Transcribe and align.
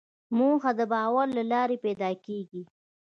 موخه 0.37 0.71
د 0.79 0.81
باور 0.93 1.27
له 1.37 1.43
لارې 1.51 1.77
پیدا 1.85 2.09
کېږي. 2.25 2.61